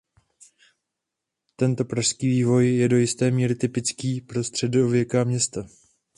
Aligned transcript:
Tento 1.55 1.85
pražský 1.85 2.27
vývoj 2.29 2.75
je 2.75 2.89
do 2.89 2.97
jisté 2.97 3.31
míry 3.31 3.55
typický 3.55 4.21
pro 4.21 4.43
středověká 4.43 5.23
města. 5.23 5.65